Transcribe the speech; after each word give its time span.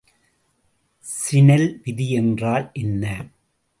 சினெல் 1.03 1.81
விதி 1.83 2.07
என்றால் 2.11 2.69
என்ன? 2.73 3.05